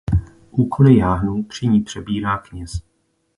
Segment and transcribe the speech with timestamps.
[0.51, 2.71] Úkoly jáhnů při ní přebírá kněz.